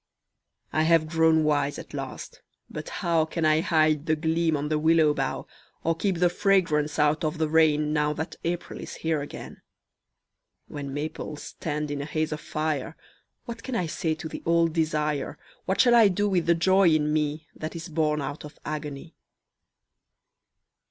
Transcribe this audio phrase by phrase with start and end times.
[0.73, 4.79] I have grown wise at last but how Can I hide the gleam on the
[4.79, 5.45] willow bough,
[5.83, 9.61] Or keep the fragrance out of the rain Now that April is here again?
[10.67, 12.97] When maples stand in a haze of fire
[13.45, 16.89] What can I say to the old desire, What shall I do with the joy
[16.89, 19.13] in me That is born out of agony?